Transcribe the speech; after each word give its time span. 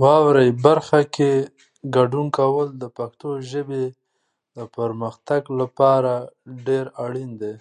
واورئ 0.00 0.50
برخه 0.64 1.00
کې 1.14 1.32
ګډون 1.96 2.26
کول 2.38 2.68
د 2.82 2.84
پښتو 2.96 3.30
ژبې 3.50 3.84
د 4.56 4.58
پرمختګ 4.76 5.42
لپاره 5.60 6.12
ډېر 6.66 6.86
اړین 7.04 7.30
دی. 7.42 7.54